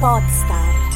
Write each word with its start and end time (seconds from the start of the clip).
Podstar. 0.00 0.88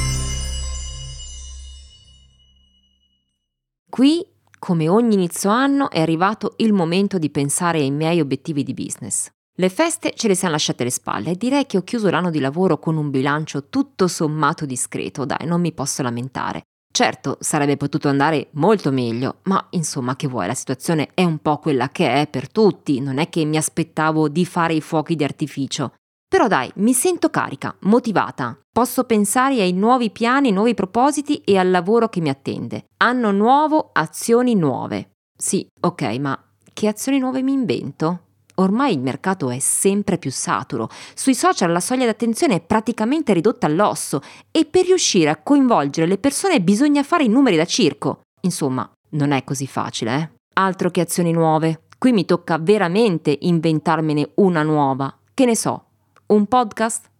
Qui, 3.91 4.27
come 4.58 4.88
ogni 4.88 5.13
inizio 5.13 5.50
anno, 5.50 5.91
è 5.91 6.00
arrivato 6.00 6.54
il 6.57 6.73
momento 6.73 7.18
di 7.18 7.29
pensare 7.29 7.81
ai 7.81 7.90
miei 7.90 8.20
obiettivi 8.20 8.62
di 8.62 8.72
business. 8.72 9.29
Le 9.59 9.68
feste 9.68 10.14
ce 10.16 10.27
le 10.27 10.34
siamo 10.34 10.54
lasciate 10.54 10.84
alle 10.84 10.90
spalle 10.90 11.32
e 11.32 11.36
direi 11.36 11.66
che 11.66 11.77
ho 11.77 11.82
chiuso 11.82 12.09
l'anno 12.09 12.30
di 12.30 12.40
lavoro 12.40 12.79
con 12.79 12.96
un 12.96 13.11
bilancio 13.11 13.68
tutto 13.68 14.09
sommato 14.09 14.64
discreto, 14.64 15.27
dai, 15.27 15.45
non 15.46 15.61
mi 15.61 15.73
posso 15.73 16.02
lamentare. 16.02 16.62
Certo, 16.91 17.36
sarebbe 17.41 17.77
potuto 17.77 18.09
andare 18.09 18.48
molto 18.52 18.91
meglio, 18.91 19.41
ma 19.43 19.66
insomma 19.73 20.16
che 20.16 20.29
vuoi, 20.29 20.46
la 20.46 20.55
situazione 20.55 21.11
è 21.12 21.25
un 21.25 21.41
po' 21.41 21.59
quella 21.59 21.91
che 21.91 22.23
è 22.23 22.27
per 22.27 22.50
tutti, 22.50 23.00
non 23.00 23.18
è 23.18 23.29
che 23.29 23.45
mi 23.45 23.59
aspettavo 23.59 24.30
di 24.30 24.46
fare 24.46 24.73
i 24.73 24.80
fuochi 24.80 25.14
di 25.14 25.25
artificio. 25.25 25.93
Però 26.35 26.48
dai, 26.48 26.69
mi 26.79 26.93
sento 26.95 27.30
carica, 27.30 27.77
motivata. 27.83 28.59
Posso 28.73 29.05
pensare 29.05 29.61
ai 29.61 29.70
nuovi 29.70 30.11
piani, 30.11 30.51
nuovi 30.51 30.75
propositi 30.75 31.37
e 31.45 31.56
al 31.59 31.70
lavoro 31.70 32.09
che 32.09 32.20
mi 32.20 32.29
attende. 32.29 32.87
Anno 32.97 33.30
nuovo, 33.30 33.91
azioni 33.92 34.56
nuove. 34.56 35.11
Sì, 35.39 35.65
ok, 35.80 36.02
ma 36.19 36.37
che 36.73 36.89
azioni 36.89 37.20
nuove 37.20 37.41
mi 37.41 37.52
invento? 37.52 38.23
Ormai 38.56 38.95
il 38.95 38.98
mercato 38.98 39.48
è 39.48 39.61
sempre 39.61 40.19
più 40.19 40.33
saturo, 40.33 40.89
sui 41.15 41.37
social 41.37 41.70
la 41.70 41.78
soglia 41.78 42.06
d'attenzione 42.06 42.56
è 42.56 42.61
praticamente 42.61 43.33
ridotta 43.33 43.66
all'osso 43.66 44.20
e 44.51 44.64
per 44.64 44.87
riuscire 44.87 45.30
a 45.30 45.41
coinvolgere 45.41 46.09
le 46.09 46.19
persone 46.19 46.61
bisogna 46.61 47.05
fare 47.05 47.23
i 47.23 47.28
numeri 47.28 47.55
da 47.55 47.64
circo. 47.64 48.23
Insomma, 48.41 48.91
non 49.11 49.30
è 49.30 49.45
così 49.45 49.69
facile, 49.69 50.16
eh? 50.16 50.30
Altro 50.55 50.91
che 50.91 51.01
azioni 51.01 51.30
nuove. 51.30 51.83
Qui 51.97 52.11
mi 52.11 52.25
tocca 52.25 52.59
veramente 52.59 53.39
inventarmene 53.42 54.30
una 54.34 54.64
nuova. 54.64 55.16
Che 55.33 55.45
ne 55.45 55.56
so, 55.56 55.84
un 56.27 56.46
podcast? 56.46 57.10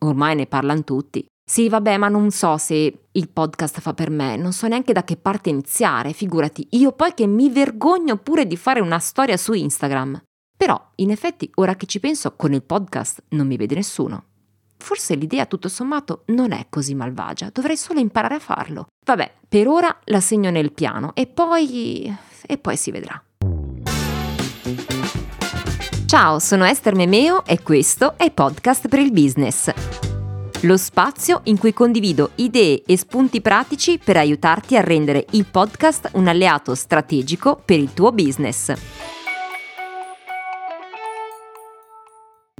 Ormai 0.00 0.34
ne 0.34 0.46
parlano 0.46 0.82
tutti. 0.82 1.24
Sì, 1.48 1.68
vabbè, 1.68 1.96
ma 1.98 2.08
non 2.08 2.30
so 2.30 2.56
se 2.58 3.06
il 3.10 3.28
podcast 3.28 3.80
fa 3.80 3.94
per 3.94 4.10
me, 4.10 4.36
non 4.36 4.52
so 4.52 4.66
neanche 4.66 4.92
da 4.92 5.04
che 5.04 5.16
parte 5.16 5.50
iniziare, 5.50 6.12
figurati, 6.12 6.66
io 6.70 6.92
poi 6.92 7.14
che 7.14 7.26
mi 7.26 7.50
vergogno 7.50 8.16
pure 8.16 8.46
di 8.46 8.56
fare 8.56 8.80
una 8.80 8.98
storia 8.98 9.36
su 9.36 9.52
Instagram. 9.52 10.20
Però, 10.56 10.90
in 10.96 11.10
effetti, 11.10 11.50
ora 11.56 11.74
che 11.74 11.86
ci 11.86 12.00
penso, 12.00 12.34
con 12.36 12.52
il 12.52 12.62
podcast 12.62 13.22
non 13.30 13.46
mi 13.46 13.56
vede 13.56 13.76
nessuno. 13.76 14.24
Forse 14.76 15.14
l'idea 15.14 15.46
tutto 15.46 15.68
sommato 15.68 16.22
non 16.26 16.52
è 16.52 16.66
così 16.68 16.94
malvagia, 16.94 17.50
dovrei 17.52 17.76
solo 17.76 18.00
imparare 18.00 18.36
a 18.36 18.40
farlo. 18.40 18.86
Vabbè, 19.04 19.32
per 19.48 19.68
ora 19.68 19.96
la 20.04 20.20
segno 20.20 20.50
nel 20.50 20.72
piano 20.72 21.14
e 21.14 21.26
poi... 21.26 22.16
e 22.46 22.58
poi 22.58 22.76
si 22.76 22.90
vedrà. 22.90 23.22
Ciao, 26.10 26.40
sono 26.40 26.64
Esther 26.64 26.96
Memeo 26.96 27.44
e 27.46 27.62
questo 27.62 28.14
è 28.16 28.32
Podcast 28.32 28.88
per 28.88 28.98
il 28.98 29.12
Business. 29.12 29.70
Lo 30.62 30.76
spazio 30.76 31.42
in 31.44 31.56
cui 31.56 31.72
condivido 31.72 32.30
idee 32.34 32.82
e 32.84 32.96
spunti 32.96 33.40
pratici 33.40 33.96
per 34.02 34.16
aiutarti 34.16 34.76
a 34.76 34.80
rendere 34.80 35.24
il 35.30 35.46
podcast 35.48 36.08
un 36.14 36.26
alleato 36.26 36.74
strategico 36.74 37.62
per 37.64 37.78
il 37.78 37.94
tuo 37.94 38.10
business. 38.10 38.72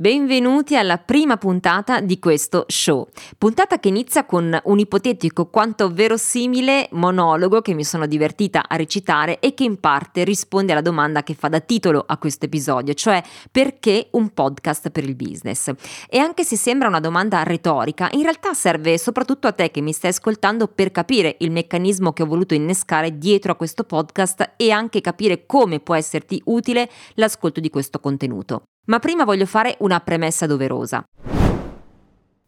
Benvenuti 0.01 0.79
alla 0.79 0.97
prima 0.97 1.37
puntata 1.37 2.01
di 2.01 2.19
questo 2.19 2.65
show. 2.69 3.07
Puntata 3.37 3.79
che 3.79 3.89
inizia 3.89 4.25
con 4.25 4.59
un 4.65 4.79
ipotetico 4.79 5.51
quanto 5.51 5.93
verosimile 5.93 6.89
monologo 6.93 7.61
che 7.61 7.75
mi 7.75 7.85
sono 7.85 8.07
divertita 8.07 8.67
a 8.67 8.77
recitare 8.77 9.41
e 9.41 9.53
che 9.53 9.65
in 9.65 9.79
parte 9.79 10.25
risponde 10.25 10.73
alla 10.73 10.81
domanda 10.81 11.23
che 11.23 11.35
fa 11.35 11.49
da 11.49 11.61
titolo 11.61 12.03
a 12.07 12.17
questo 12.17 12.47
episodio, 12.47 12.95
cioè 12.95 13.23
perché 13.53 14.09
un 14.13 14.31
podcast 14.31 14.89
per 14.89 15.05
il 15.05 15.17
business. 15.17 15.71
E 16.09 16.17
anche 16.17 16.45
se 16.45 16.57
sembra 16.57 16.89
una 16.89 17.01
domanda 17.01 17.43
retorica, 17.43 18.09
in 18.13 18.23
realtà 18.23 18.55
serve 18.55 18.97
soprattutto 18.97 19.49
a 19.49 19.53
te 19.53 19.71
che 19.71 19.83
mi 19.83 19.93
stai 19.93 20.13
ascoltando 20.13 20.67
per 20.67 20.93
capire 20.93 21.37
il 21.41 21.51
meccanismo 21.51 22.15
che 22.15 22.23
ho 22.23 22.27
voluto 22.27 22.55
innescare 22.55 23.19
dietro 23.19 23.53
a 23.53 23.57
questo 23.57 23.85
podcast 23.85 24.53
e 24.57 24.71
anche 24.71 25.03
capire 25.03 25.45
come 25.45 25.79
può 25.79 25.95
esserti 25.95 26.41
utile 26.47 26.89
l'ascolto 27.17 27.61
di 27.61 27.69
questo 27.69 28.01
contenuto. 28.01 28.63
Ma 28.87 28.99
prima 28.99 29.25
voglio 29.25 29.47
fare 29.47 29.77
una 29.81 30.01
premessa 30.01 30.47
doverosa. 30.47 31.05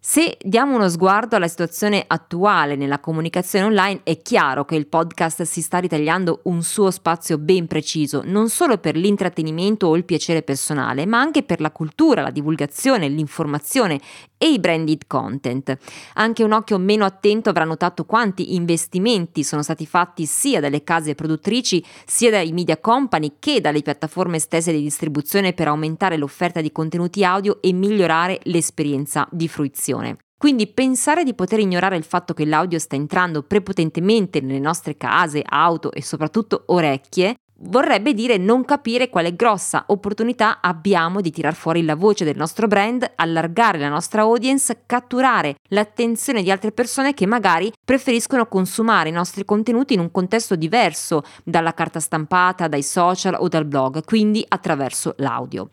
Se 0.04 0.36
diamo 0.42 0.74
uno 0.74 0.88
sguardo 0.88 1.36
alla 1.36 1.46
situazione 1.46 2.02
attuale 2.04 2.74
nella 2.74 2.98
comunicazione 2.98 3.66
online, 3.66 4.00
è 4.02 4.20
chiaro 4.20 4.64
che 4.64 4.74
il 4.74 4.88
podcast 4.88 5.42
si 5.42 5.62
sta 5.62 5.78
ritagliando 5.78 6.40
un 6.46 6.64
suo 6.64 6.90
spazio 6.90 7.38
ben 7.38 7.68
preciso, 7.68 8.20
non 8.24 8.48
solo 8.48 8.78
per 8.78 8.96
l'intrattenimento 8.96 9.86
o 9.86 9.96
il 9.96 10.04
piacere 10.04 10.42
personale, 10.42 11.06
ma 11.06 11.20
anche 11.20 11.44
per 11.44 11.60
la 11.60 11.70
cultura, 11.70 12.20
la 12.20 12.32
divulgazione, 12.32 13.06
l'informazione 13.06 14.00
e 14.36 14.50
i 14.50 14.58
branded 14.58 15.06
content. 15.06 15.78
Anche 16.14 16.42
un 16.42 16.50
occhio 16.50 16.78
meno 16.78 17.04
attento 17.04 17.50
avrà 17.50 17.62
notato 17.62 18.04
quanti 18.04 18.56
investimenti 18.56 19.44
sono 19.44 19.62
stati 19.62 19.86
fatti 19.86 20.26
sia 20.26 20.58
dalle 20.58 20.82
case 20.82 21.14
produttrici, 21.14 21.80
sia 22.04 22.28
dai 22.28 22.50
media 22.50 22.78
company 22.78 23.34
che 23.38 23.60
dalle 23.60 23.82
piattaforme 23.82 24.40
stesse 24.40 24.72
di 24.72 24.82
distribuzione 24.82 25.52
per 25.52 25.68
aumentare 25.68 26.16
l'offerta 26.16 26.60
di 26.60 26.72
contenuti 26.72 27.22
audio 27.22 27.62
e 27.62 27.72
migliorare 27.72 28.40
l'esperienza 28.46 29.28
di 29.30 29.46
fruizione. 29.46 29.90
Quindi 30.36 30.66
pensare 30.66 31.22
di 31.22 31.34
poter 31.34 31.60
ignorare 31.60 31.96
il 31.96 32.02
fatto 32.02 32.34
che 32.34 32.44
l'audio 32.44 32.80
sta 32.80 32.96
entrando 32.96 33.42
prepotentemente 33.42 34.40
nelle 34.40 34.58
nostre 34.58 34.96
case, 34.96 35.42
auto 35.46 35.92
e 35.92 36.02
soprattutto 36.02 36.64
orecchie 36.66 37.36
vorrebbe 37.62 38.14
dire 38.14 38.38
non 38.38 38.64
capire 38.64 39.08
quale 39.08 39.36
grossa 39.36 39.84
opportunità 39.88 40.60
abbiamo 40.60 41.20
di 41.20 41.30
tirar 41.30 41.54
fuori 41.54 41.84
la 41.84 41.94
voce 41.94 42.24
del 42.24 42.36
nostro 42.36 42.66
brand, 42.66 43.08
allargare 43.14 43.78
la 43.78 43.88
nostra 43.88 44.22
audience, 44.22 44.82
catturare 44.86 45.56
l'attenzione 45.68 46.42
di 46.42 46.50
altre 46.50 46.72
persone 46.72 47.14
che 47.14 47.26
magari 47.26 47.72
preferiscono 47.84 48.46
consumare 48.46 49.10
i 49.10 49.12
nostri 49.12 49.44
contenuti 49.44 49.94
in 49.94 50.00
un 50.00 50.10
contesto 50.10 50.56
diverso 50.56 51.22
dalla 51.44 51.74
carta 51.74 52.00
stampata, 52.00 52.68
dai 52.68 52.82
social 52.82 53.36
o 53.38 53.48
dal 53.48 53.64
blog, 53.64 54.04
quindi 54.04 54.44
attraverso 54.46 55.14
l'audio. 55.18 55.70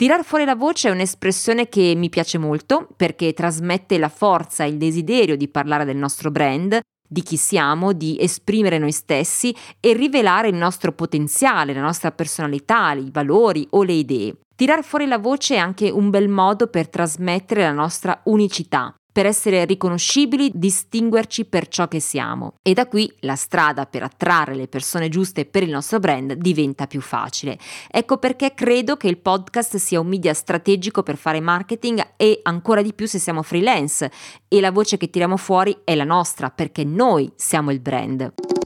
Tirar 0.00 0.24
fuori 0.24 0.46
la 0.46 0.54
voce 0.54 0.88
è 0.88 0.92
un'espressione 0.92 1.68
che 1.68 1.92
mi 1.94 2.08
piace 2.08 2.38
molto 2.38 2.88
perché 2.96 3.34
trasmette 3.34 3.98
la 3.98 4.08
forza 4.08 4.64
e 4.64 4.68
il 4.68 4.78
desiderio 4.78 5.36
di 5.36 5.46
parlare 5.46 5.84
del 5.84 5.98
nostro 5.98 6.30
brand, 6.30 6.80
di 7.06 7.20
chi 7.20 7.36
siamo, 7.36 7.92
di 7.92 8.16
esprimere 8.18 8.78
noi 8.78 8.92
stessi 8.92 9.54
e 9.78 9.92
rivelare 9.92 10.48
il 10.48 10.54
nostro 10.54 10.92
potenziale, 10.92 11.74
la 11.74 11.82
nostra 11.82 12.12
personalità, 12.12 12.92
i 12.92 13.10
valori 13.12 13.66
o 13.72 13.82
le 13.82 13.92
idee. 13.92 14.36
Tirar 14.56 14.82
fuori 14.82 15.04
la 15.04 15.18
voce 15.18 15.56
è 15.56 15.58
anche 15.58 15.90
un 15.90 16.08
bel 16.08 16.30
modo 16.30 16.68
per 16.68 16.88
trasmettere 16.88 17.60
la 17.60 17.72
nostra 17.72 18.22
unicità, 18.24 18.94
per 19.12 19.26
essere 19.26 19.64
riconoscibili, 19.64 20.50
distinguerci 20.54 21.44
per 21.44 21.68
ciò 21.68 21.88
che 21.88 22.00
siamo. 22.00 22.54
E 22.62 22.74
da 22.74 22.86
qui 22.86 23.12
la 23.20 23.36
strada 23.36 23.86
per 23.86 24.02
attrarre 24.02 24.54
le 24.54 24.68
persone 24.68 25.08
giuste 25.08 25.44
per 25.44 25.62
il 25.62 25.70
nostro 25.70 25.98
brand 25.98 26.34
diventa 26.34 26.86
più 26.86 27.00
facile. 27.00 27.58
Ecco 27.90 28.18
perché 28.18 28.54
credo 28.54 28.96
che 28.96 29.08
il 29.08 29.18
podcast 29.18 29.76
sia 29.76 30.00
un 30.00 30.06
media 30.06 30.34
strategico 30.34 31.02
per 31.02 31.16
fare 31.16 31.40
marketing 31.40 32.14
e 32.16 32.40
ancora 32.42 32.82
di 32.82 32.92
più 32.92 33.06
se 33.06 33.18
siamo 33.18 33.42
freelance 33.42 34.10
e 34.48 34.60
la 34.60 34.70
voce 34.70 34.96
che 34.96 35.10
tiriamo 35.10 35.36
fuori 35.36 35.78
è 35.84 35.94
la 35.94 36.04
nostra 36.04 36.50
perché 36.50 36.84
noi 36.84 37.30
siamo 37.36 37.70
il 37.70 37.80
brand. 37.80 38.59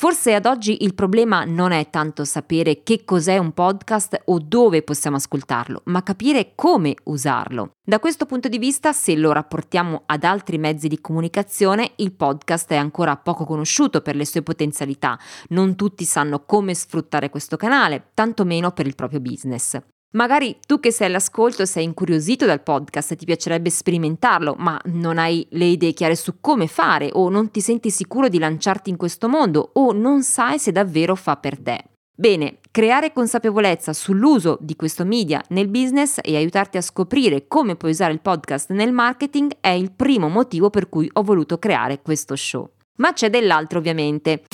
Forse 0.00 0.32
ad 0.32 0.46
oggi 0.46 0.84
il 0.84 0.94
problema 0.94 1.42
non 1.42 1.72
è 1.72 1.90
tanto 1.90 2.24
sapere 2.24 2.84
che 2.84 3.04
cos'è 3.04 3.36
un 3.36 3.50
podcast 3.50 4.22
o 4.26 4.38
dove 4.38 4.82
possiamo 4.82 5.16
ascoltarlo, 5.16 5.80
ma 5.86 6.04
capire 6.04 6.52
come 6.54 6.94
usarlo. 7.06 7.72
Da 7.84 7.98
questo 7.98 8.24
punto 8.24 8.46
di 8.46 8.58
vista, 8.58 8.92
se 8.92 9.16
lo 9.16 9.32
rapportiamo 9.32 10.04
ad 10.06 10.22
altri 10.22 10.56
mezzi 10.56 10.86
di 10.86 11.00
comunicazione, 11.00 11.94
il 11.96 12.12
podcast 12.12 12.70
è 12.70 12.76
ancora 12.76 13.16
poco 13.16 13.44
conosciuto 13.44 14.00
per 14.00 14.14
le 14.14 14.24
sue 14.24 14.44
potenzialità. 14.44 15.18
Non 15.48 15.74
tutti 15.74 16.04
sanno 16.04 16.44
come 16.44 16.74
sfruttare 16.74 17.28
questo 17.28 17.56
canale, 17.56 18.10
tantomeno 18.14 18.70
per 18.70 18.86
il 18.86 18.94
proprio 18.94 19.18
business. 19.18 19.80
Magari 20.12 20.56
tu 20.66 20.80
che 20.80 20.90
sei 20.90 21.08
all'ascolto 21.08 21.66
sei 21.66 21.84
incuriosito 21.84 22.46
dal 22.46 22.62
podcast 22.62 23.12
e 23.12 23.16
ti 23.16 23.26
piacerebbe 23.26 23.68
sperimentarlo, 23.68 24.54
ma 24.56 24.80
non 24.86 25.18
hai 25.18 25.46
le 25.50 25.66
idee 25.66 25.92
chiare 25.92 26.16
su 26.16 26.40
come 26.40 26.66
fare 26.66 27.10
o 27.12 27.28
non 27.28 27.50
ti 27.50 27.60
senti 27.60 27.90
sicuro 27.90 28.28
di 28.28 28.38
lanciarti 28.38 28.88
in 28.88 28.96
questo 28.96 29.28
mondo 29.28 29.70
o 29.74 29.92
non 29.92 30.22
sai 30.22 30.58
se 30.58 30.72
davvero 30.72 31.14
fa 31.14 31.36
per 31.36 31.60
te. 31.60 31.84
Bene, 32.16 32.60
creare 32.70 33.12
consapevolezza 33.12 33.92
sull'uso 33.92 34.56
di 34.62 34.76
questo 34.76 35.04
media 35.04 35.42
nel 35.50 35.68
business 35.68 36.18
e 36.22 36.36
aiutarti 36.36 36.78
a 36.78 36.82
scoprire 36.82 37.46
come 37.46 37.76
puoi 37.76 37.90
usare 37.90 38.14
il 38.14 38.22
podcast 38.22 38.70
nel 38.72 38.92
marketing 38.92 39.58
è 39.60 39.68
il 39.68 39.92
primo 39.92 40.28
motivo 40.28 40.70
per 40.70 40.88
cui 40.88 41.08
ho 41.12 41.22
voluto 41.22 41.58
creare 41.58 42.00
questo 42.00 42.34
show. 42.34 42.68
Ma 42.96 43.12
c'è 43.12 43.28
dell'altro 43.28 43.78
ovviamente. 43.78 44.44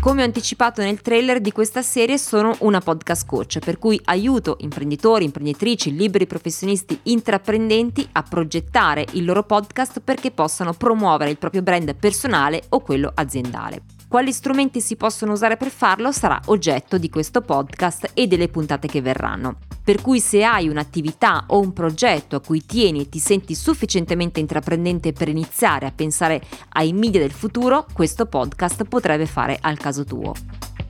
Come 0.00 0.22
ho 0.22 0.24
anticipato 0.24 0.80
nel 0.80 1.00
trailer 1.00 1.40
di 1.40 1.50
questa 1.50 1.82
serie 1.82 2.18
sono 2.18 2.54
una 2.60 2.80
podcast 2.80 3.26
coach, 3.26 3.58
per 3.58 3.78
cui 3.78 4.00
aiuto 4.04 4.56
imprenditori, 4.60 5.24
imprenditrici, 5.24 5.94
liberi 5.94 6.24
professionisti, 6.24 6.98
intraprendenti 7.04 8.08
a 8.12 8.22
progettare 8.22 9.04
il 9.14 9.24
loro 9.24 9.42
podcast 9.42 10.00
perché 10.00 10.30
possano 10.30 10.72
promuovere 10.72 11.30
il 11.30 11.38
proprio 11.38 11.62
brand 11.62 11.96
personale 11.96 12.62
o 12.68 12.80
quello 12.80 13.10
aziendale. 13.12 13.97
Quali 14.08 14.32
strumenti 14.32 14.80
si 14.80 14.96
possono 14.96 15.32
usare 15.32 15.58
per 15.58 15.68
farlo 15.68 16.12
sarà 16.12 16.40
oggetto 16.46 16.96
di 16.96 17.10
questo 17.10 17.42
podcast 17.42 18.12
e 18.14 18.26
delle 18.26 18.48
puntate 18.48 18.88
che 18.88 19.02
verranno. 19.02 19.58
Per 19.84 20.00
cui 20.00 20.18
se 20.18 20.42
hai 20.44 20.66
un'attività 20.66 21.44
o 21.48 21.60
un 21.60 21.74
progetto 21.74 22.36
a 22.36 22.40
cui 22.40 22.64
tieni 22.64 23.02
e 23.02 23.08
ti 23.10 23.18
senti 23.18 23.54
sufficientemente 23.54 24.40
intraprendente 24.40 25.12
per 25.12 25.28
iniziare 25.28 25.84
a 25.84 25.92
pensare 25.94 26.40
ai 26.70 26.94
media 26.94 27.20
del 27.20 27.32
futuro, 27.32 27.86
questo 27.92 28.24
podcast 28.24 28.84
potrebbe 28.84 29.26
fare 29.26 29.58
al 29.60 29.76
caso 29.76 30.04
tuo. 30.04 30.32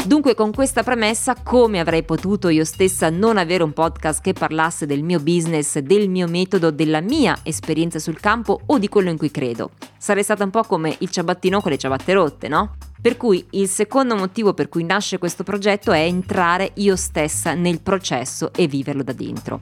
Dunque 0.09 0.35
con 0.35 0.53
questa 0.53 0.83
premessa 0.83 1.35
come 1.35 1.81
avrei 1.81 2.03
potuto 2.03 2.49
io 2.49 2.65
stessa 2.65 3.11
non 3.11 3.37
avere 3.37 3.63
un 3.63 3.75
podcast 3.75 4.23
che 4.23 4.33
parlasse 4.33 4.87
del 4.87 5.03
mio 5.03 5.21
business, 5.21 5.77
del 5.81 6.09
mio 6.09 6.27
metodo, 6.27 6.71
della 6.71 7.03
mia 7.03 7.39
esperienza 7.43 7.99
sul 7.99 8.19
campo 8.19 8.59
o 8.65 8.79
di 8.79 8.89
quello 8.89 9.11
in 9.11 9.19
cui 9.19 9.31
credo? 9.31 9.73
Sarei 9.99 10.23
stata 10.23 10.45
un 10.45 10.51
po' 10.51 10.63
come 10.63 10.97
il 11.01 11.11
ciabattino 11.11 11.61
con 11.61 11.73
le 11.73 11.77
ciabatte 11.77 12.15
rotte, 12.15 12.49
no? 12.49 12.77
Per 13.03 13.19
cui 13.19 13.45
il 13.51 13.69
secondo 13.69 14.17
motivo 14.17 14.55
per 14.55 14.71
cui 14.71 14.83
nasce 14.83 15.19
questo 15.19 15.45
progetto 15.45 15.93
è 15.93 16.01
entrare 16.01 16.71
io 16.77 16.97
stessa 16.97 17.53
nel 17.53 17.83
processo 17.83 18.51
e 18.55 18.67
viverlo 18.67 19.03
da 19.03 19.13
dentro. 19.13 19.61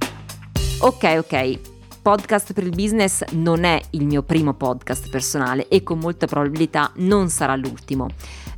Ok, 0.78 1.14
ok, 1.18 1.75
podcast 2.06 2.52
per 2.52 2.62
il 2.62 2.70
business 2.70 3.24
non 3.32 3.64
è 3.64 3.82
il 3.90 4.06
mio 4.06 4.22
primo 4.22 4.54
podcast 4.54 5.10
personale 5.10 5.66
e 5.66 5.82
con 5.82 5.98
molta 5.98 6.26
probabilità 6.26 6.92
non 6.98 7.28
sarà 7.30 7.56
l'ultimo. 7.56 8.06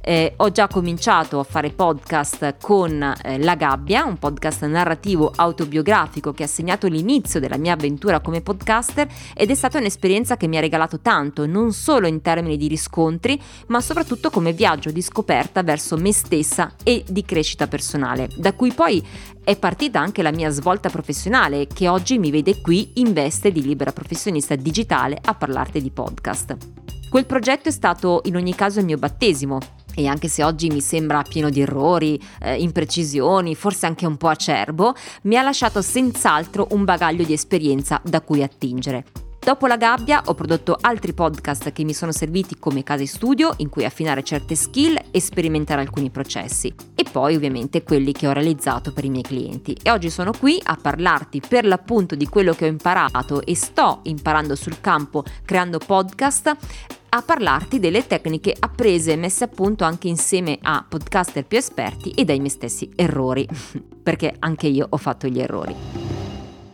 Eh, 0.03 0.35
ho 0.37 0.51
già 0.51 0.69
cominciato 0.69 1.39
a 1.39 1.45
fare 1.45 1.71
podcast 1.71 2.57
con 2.61 3.03
eh, 3.03 3.39
La 3.43 3.57
Gabbia, 3.57 4.05
un 4.05 4.19
podcast 4.19 4.65
narrativo 4.67 5.33
autobiografico 5.35 6.33
che 6.33 6.45
ha 6.45 6.47
segnato 6.47 6.89
l'inizio 6.89 7.41
della 7.41 7.57
mia 7.57 7.73
avventura 7.73 8.21
come 8.21 8.43
podcaster 8.43 9.09
ed 9.35 9.51
è 9.51 9.55
stata 9.55 9.79
un'esperienza 9.79 10.37
che 10.37 10.47
mi 10.47 10.59
ha 10.59 10.61
regalato 10.61 11.01
tanto, 11.01 11.47
non 11.47 11.73
solo 11.73 12.07
in 12.07 12.21
termini 12.21 12.59
di 12.59 12.69
riscontri, 12.69 13.41
ma 13.69 13.81
soprattutto 13.81 14.29
come 14.29 14.53
viaggio 14.53 14.91
di 14.91 15.03
scoperta 15.03 15.63
verso 15.63 15.97
me 15.97 16.13
stessa 16.13 16.73
e 16.85 17.03
di 17.09 17.25
crescita 17.25 17.67
personale, 17.67 18.29
da 18.37 18.53
cui 18.53 18.73
poi 18.73 19.03
è 19.49 19.57
partita 19.57 19.99
anche 19.99 20.21
la 20.21 20.31
mia 20.31 20.51
svolta 20.51 20.91
professionale 20.91 21.67
che 21.69 21.89
oggi 21.89 22.19
mi 22.19 22.31
vede 22.31 22.61
qui 22.61 22.91
in 22.97 23.15
veste 23.15 23.51
di 23.51 23.63
libera 23.63 23.93
professionista 23.93 24.55
digitale 24.57 25.19
a 25.25 25.33
parlarti 25.33 25.81
di 25.81 25.89
podcast. 25.89 26.55
Quel 27.09 27.25
progetto 27.25 27.71
è 27.71 27.73
stato 27.73 28.21
in 28.27 28.37
ogni 28.37 28.55
caso 28.55 28.81
il 28.81 28.85
mio 28.85 28.99
battesimo, 28.99 29.59
e 29.95 30.07
anche 30.07 30.29
se 30.29 30.45
oggi 30.45 30.69
mi 30.69 30.83
sembra 30.83 31.23
pieno 31.23 31.49
di 31.49 31.63
errori, 31.63 32.21
eh, 32.43 32.61
imprecisioni, 32.61 33.55
forse 33.55 33.87
anche 33.87 34.05
un 34.05 34.19
po' 34.19 34.29
acerbo, 34.29 34.95
mi 35.23 35.39
ha 35.39 35.43
lasciato 35.43 35.81
senz'altro 35.81 36.67
un 36.73 36.85
bagaglio 36.85 37.25
di 37.25 37.33
esperienza 37.33 38.03
da 38.05 38.21
cui 38.21 38.43
attingere. 38.43 39.28
Dopo 39.49 39.67
la 39.67 39.79
gabbia 39.79 40.25
ho 40.27 40.35
prodotto 40.35 40.77
altri 40.79 41.15
podcast 41.15 41.73
che 41.73 41.83
mi 41.83 41.95
sono 41.95 42.13
serviti 42.13 42.59
come 42.59 42.83
case 42.83 43.07
studio 43.07 43.55
in 43.57 43.71
cui 43.71 43.87
affinare 43.87 44.23
certe 44.23 44.55
skill 44.55 45.01
e 45.11 45.23
sperimentare 45.23 45.81
alcuni 45.81 46.11
processi. 46.11 46.71
E 46.95 47.03
poi 47.11 47.35
ovviamente 47.35 47.83
quelli 47.83 48.13
che 48.13 48.27
ho 48.29 48.33
realizzato 48.33 48.93
per 48.93 49.07
i 49.07 49.09
miei 49.09 49.23
clienti. 49.23 49.75
E 49.83 49.91
oggi 49.91 50.11
sono 50.11 50.33
qui 50.39 50.61
a 50.63 50.77
parlarti 50.77 51.41
per 51.41 51.65
l'appunto 51.65 52.15
di 52.15 52.29
quello 52.29 52.53
che 52.53 52.67
ho 52.67 52.69
imparato 52.69 53.41
e 53.43 53.57
sto 53.57 54.01
imparando 54.03 54.55
sul 54.55 54.83
campo 54.83 55.25
creando 55.47 55.79
podcast 55.79 56.55
a 57.09 57.23
parlarti 57.23 57.79
delle 57.79 58.07
tecniche 58.07 58.55
apprese 58.55 59.13
e 59.13 59.17
messe 59.17 59.45
a 59.45 59.49
punto 59.49 59.85
anche 59.85 60.09
insieme 60.09 60.59
a 60.61 60.85
podcaster 60.87 61.47
più 61.47 61.57
esperti 61.57 62.11
e 62.11 62.27
dai 62.27 62.37
miei 62.37 62.51
stessi 62.51 62.91
errori, 62.95 63.49
perché 64.03 64.37
anche 64.41 64.67
io 64.67 64.89
ho 64.91 64.97
fatto 64.99 65.27
gli 65.27 65.41
errori. 65.41 66.08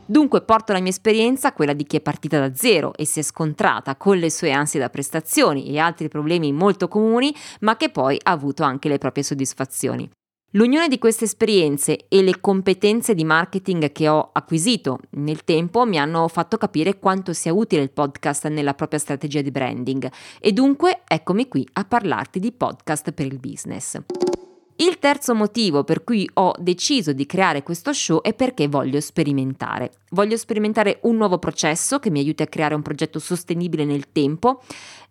Dunque 0.07 0.43
porto 0.43 0.73
la 0.73 0.81
mia 0.81 0.91
esperienza, 0.91 1.53
quella 1.53 1.73
di 1.73 1.85
chi 1.85 1.97
è 1.97 2.01
partita 2.01 2.39
da 2.39 2.55
zero 2.55 2.93
e 2.95 3.07
si 3.07 3.21
è 3.21 3.23
scontrata 3.23 3.97
con 3.97 4.19
le 4.19 4.31
sue 4.31 4.53
ansie 4.53 4.79
da 4.79 4.91
prestazioni 4.91 5.71
e 5.71 5.79
altri 5.79 6.09
problemi 6.09 6.53
molto 6.53 6.89
comuni, 6.89 7.35
ma 7.61 7.77
che 7.77 7.89
poi 7.89 8.19
ha 8.23 8.31
avuto 8.31 8.63
anche 8.65 8.89
le 8.89 8.99
proprie 8.99 9.25
soddisfazioni. 9.25 10.11
L'unione 10.57 10.87
di 10.87 10.99
queste 10.99 11.25
esperienze 11.25 12.07
e 12.07 12.23
le 12.23 12.39
competenze 12.39 13.15
di 13.15 13.25
marketing 13.25 13.91
che 13.91 14.09
ho 14.09 14.31
acquisito 14.33 15.01
nel 15.13 15.43
tempo 15.43 15.85
mi 15.85 15.99
hanno 15.99 16.29
fatto 16.29 16.59
capire 16.59 17.01
quanto 17.01 17.33
sia 17.33 17.53
utile 17.53 17.83
il 17.83 17.91
podcast 17.91 18.47
nella 18.49 18.75
propria 18.75 19.01
strategia 19.01 19.41
di 19.41 19.51
branding 19.51 20.09
e 20.39 20.53
dunque 20.53 21.01
eccomi 21.09 21.49
qui 21.49 21.67
a 21.73 21.85
parlarti 21.85 22.39
di 22.39 22.53
podcast 22.53 23.11
per 23.11 23.27
il 23.27 23.41
business. 23.41 23.99
Il 24.77 24.99
terzo 24.99 25.37
motivo 25.37 25.85
per 25.85 26.03
cui 26.03 26.29
ho 26.35 26.53
deciso 26.59 27.13
di 27.13 27.27
creare 27.27 27.63
questo 27.63 27.93
show 27.93 28.21
è 28.21 28.35
perché 28.35 28.67
voglio 28.67 29.01
sperimentare. 29.01 29.93
Voglio 30.11 30.37
sperimentare 30.37 30.99
un 31.03 31.17
nuovo 31.17 31.39
processo 31.39 32.01
che 32.01 32.11
mi 32.11 32.19
aiuti 32.19 32.43
a 32.43 32.49
creare 32.49 32.75
un 32.75 32.83
progetto 32.83 33.21
sostenibile 33.21 33.85
nel 33.85 34.11
tempo 34.11 34.63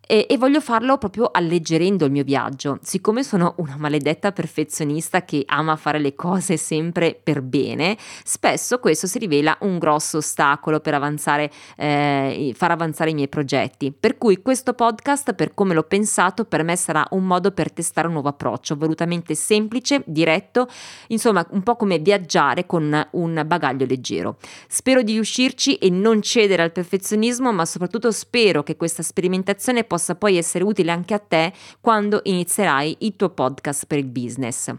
e, 0.05 0.25
e, 0.29 0.37
voglio 0.37 0.59
farlo 0.59 0.97
proprio 0.97 1.29
alleggerendo 1.31 2.05
il 2.05 2.11
mio 2.11 2.23
viaggio. 2.23 2.77
Siccome 2.81 3.23
sono 3.23 3.53
una 3.57 3.77
maledetta 3.77 4.33
perfezionista 4.33 5.23
che 5.23 5.43
ama 5.47 5.77
fare 5.77 5.99
le 5.99 6.13
cose 6.13 6.57
sempre 6.57 7.17
per 7.21 7.41
bene, 7.41 7.97
spesso 8.23 8.79
questo 8.79 9.07
si 9.07 9.17
rivela 9.17 9.57
un 9.61 9.77
grosso 9.79 10.17
ostacolo 10.17 10.81
per 10.81 10.93
avanzare, 10.93 11.49
eh, 11.77 12.53
far 12.55 12.71
avanzare 12.71 13.11
i 13.11 13.13
miei 13.13 13.29
progetti. 13.29 13.93
Per 13.97 14.17
cui 14.17 14.41
questo 14.41 14.73
podcast, 14.73 15.33
per 15.33 15.53
come 15.53 15.73
l'ho 15.73 15.83
pensato, 15.83 16.43
per 16.43 16.63
me 16.63 16.75
sarà 16.75 17.05
un 17.11 17.23
modo 17.23 17.51
per 17.51 17.71
testare 17.71 18.07
un 18.07 18.13
nuovo 18.13 18.29
approccio, 18.29 18.75
volutamente 18.75 19.35
semplice, 19.35 20.03
diretto, 20.05 20.67
insomma 21.07 21.45
un 21.51 21.63
po' 21.63 21.77
come 21.77 21.99
viaggiare 21.99 22.65
con 22.65 23.07
un 23.11 23.43
bagaglio 23.45 23.85
leggero. 23.85 24.35
Spero 24.67 25.01
di 25.01 25.13
riuscirci 25.13 25.75
e 25.75 25.89
non 25.89 26.21
cedere 26.21 26.61
al 26.61 26.73
perfezionismo, 26.73 27.53
ma 27.53 27.65
soprattutto 27.65 28.11
spero 28.11 28.63
che 28.63 28.75
questa 28.75 29.01
sperimentazione 29.01 29.85
possa 29.93 30.15
poi 30.15 30.37
essere 30.37 30.63
utile 30.63 30.89
anche 30.89 31.13
a 31.13 31.19
te 31.19 31.53
quando 31.79 32.21
inizierai 32.23 32.95
il 33.01 33.15
tuo 33.15 33.29
podcast 33.29 33.85
per 33.85 33.99
il 33.99 34.07
business. 34.07 34.73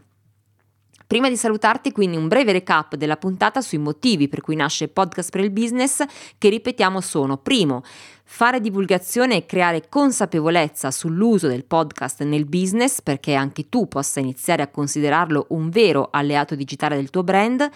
Prima 1.06 1.28
di 1.28 1.36
salutarti, 1.36 1.92
quindi 1.92 2.16
un 2.16 2.26
breve 2.26 2.50
recap 2.50 2.96
della 2.96 3.16
puntata 3.16 3.60
sui 3.60 3.78
motivi 3.78 4.26
per 4.26 4.40
cui 4.40 4.56
nasce 4.56 4.88
Podcast 4.88 5.30
per 5.30 5.42
il 5.42 5.52
Business, 5.52 6.02
che 6.36 6.48
ripetiamo 6.48 7.00
sono, 7.00 7.36
primo, 7.36 7.82
fare 8.24 8.60
divulgazione 8.60 9.36
e 9.36 9.46
creare 9.46 9.88
consapevolezza 9.88 10.90
sull'uso 10.90 11.46
del 11.46 11.64
podcast 11.64 12.24
nel 12.24 12.46
business 12.46 13.00
perché 13.00 13.34
anche 13.34 13.68
tu 13.68 13.86
possa 13.86 14.18
iniziare 14.18 14.62
a 14.62 14.68
considerarlo 14.68 15.46
un 15.50 15.68
vero 15.68 16.08
alleato 16.10 16.56
digitale 16.56 16.96
del 16.96 17.10
tuo 17.10 17.22
brand, 17.22 17.70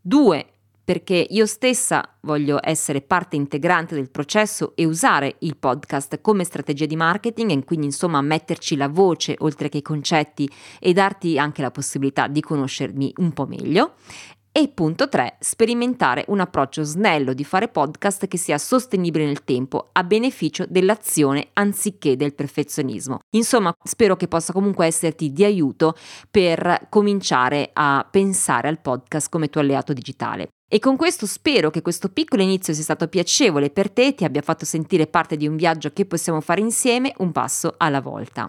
due, 0.00 0.46
perché 0.88 1.26
io 1.28 1.44
stessa 1.44 2.16
voglio 2.22 2.58
essere 2.62 3.02
parte 3.02 3.36
integrante 3.36 3.94
del 3.94 4.08
processo 4.08 4.72
e 4.74 4.86
usare 4.86 5.36
il 5.40 5.58
podcast 5.58 6.22
come 6.22 6.44
strategia 6.44 6.86
di 6.86 6.96
marketing 6.96 7.50
e 7.50 7.64
quindi 7.64 7.84
insomma 7.84 8.22
metterci 8.22 8.74
la 8.74 8.88
voce 8.88 9.34
oltre 9.40 9.68
che 9.68 9.76
i 9.76 9.82
concetti 9.82 10.50
e 10.80 10.94
darti 10.94 11.38
anche 11.38 11.60
la 11.60 11.70
possibilità 11.70 12.26
di 12.26 12.40
conoscermi 12.40 13.12
un 13.18 13.34
po' 13.34 13.44
meglio. 13.44 13.96
E 14.50 14.68
punto 14.68 15.10
3, 15.10 15.36
sperimentare 15.40 16.24
un 16.28 16.40
approccio 16.40 16.82
snello 16.84 17.34
di 17.34 17.44
fare 17.44 17.68
podcast 17.68 18.26
che 18.26 18.38
sia 18.38 18.56
sostenibile 18.56 19.26
nel 19.26 19.44
tempo 19.44 19.90
a 19.92 20.02
beneficio 20.04 20.64
dell'azione 20.66 21.50
anziché 21.52 22.16
del 22.16 22.34
perfezionismo. 22.34 23.18
Insomma, 23.36 23.74
spero 23.84 24.16
che 24.16 24.26
possa 24.26 24.54
comunque 24.54 24.86
esserti 24.86 25.34
di 25.34 25.44
aiuto 25.44 25.94
per 26.30 26.86
cominciare 26.88 27.68
a 27.74 28.08
pensare 28.10 28.68
al 28.68 28.80
podcast 28.80 29.28
come 29.28 29.50
tuo 29.50 29.60
alleato 29.60 29.92
digitale. 29.92 30.48
E 30.70 30.80
con 30.80 30.96
questo 30.96 31.24
spero 31.24 31.70
che 31.70 31.80
questo 31.80 32.10
piccolo 32.10 32.42
inizio 32.42 32.74
sia 32.74 32.82
stato 32.82 33.08
piacevole 33.08 33.70
per 33.70 33.90
te 33.90 34.08
e 34.08 34.14
ti 34.14 34.24
abbia 34.24 34.42
fatto 34.42 34.66
sentire 34.66 35.06
parte 35.06 35.38
di 35.38 35.46
un 35.46 35.56
viaggio 35.56 35.90
che 35.94 36.04
possiamo 36.04 36.42
fare 36.42 36.60
insieme 36.60 37.14
un 37.18 37.32
passo 37.32 37.72
alla 37.78 38.02
volta. 38.02 38.46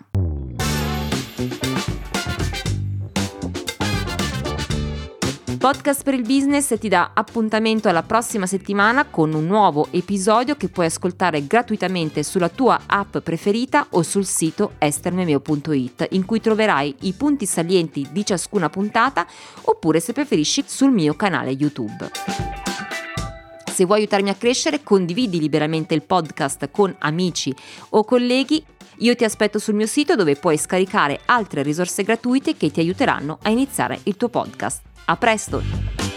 Podcast 5.59 6.03
per 6.03 6.13
il 6.13 6.21
business 6.21 6.79
ti 6.79 6.87
dà 6.87 7.11
appuntamento 7.13 7.89
alla 7.89 8.01
prossima 8.01 8.45
settimana 8.45 9.03
con 9.03 9.33
un 9.33 9.45
nuovo 9.45 9.89
episodio 9.91 10.55
che 10.55 10.69
puoi 10.69 10.85
ascoltare 10.85 11.45
gratuitamente 11.45 12.23
sulla 12.23 12.47
tua 12.47 12.79
app 12.85 13.17
preferita 13.17 13.87
o 13.89 14.01
sul 14.01 14.23
sito 14.25 14.75
estermemeo.it 14.77 16.07
in 16.11 16.23
cui 16.23 16.39
troverai 16.39 16.95
i 17.01 17.11
punti 17.11 17.45
salienti 17.45 18.07
di 18.09 18.25
ciascuna 18.25 18.69
puntata 18.69 19.27
oppure 19.63 19.99
se 19.99 20.13
preferisci 20.13 20.63
sul 20.65 20.91
mio 20.91 21.13
canale 21.15 21.51
YouTube. 21.51 22.68
Se 23.79 23.85
vuoi 23.85 23.99
aiutarmi 23.99 24.29
a 24.29 24.35
crescere, 24.35 24.83
condividi 24.83 25.39
liberamente 25.39 25.93
il 25.93 26.01
podcast 26.01 26.69
con 26.69 26.93
amici 26.99 27.55
o 27.91 28.03
colleghi. 28.03 28.61
Io 28.97 29.15
ti 29.15 29.23
aspetto 29.23 29.57
sul 29.57 29.73
mio 29.73 29.85
sito 29.85 30.15
dove 30.15 30.35
puoi 30.35 30.57
scaricare 30.57 31.21
altre 31.23 31.63
risorse 31.63 32.03
gratuite 32.03 32.57
che 32.57 32.71
ti 32.71 32.81
aiuteranno 32.81 33.39
a 33.41 33.49
iniziare 33.49 34.01
il 34.03 34.17
tuo 34.17 34.27
podcast. 34.27 34.81
A 35.05 35.15
presto! 35.15 36.08